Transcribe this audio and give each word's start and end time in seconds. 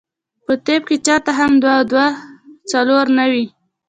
پۀ 0.45 0.53
طب 0.65 0.81
کښې 0.87 0.97
چرته 1.05 1.31
هم 1.39 1.51
دوه 1.61 1.73
او 1.79 1.83
دوه 1.91 2.05
څلور 2.71 3.05
نۀ 3.17 3.25
وي- 3.31 3.45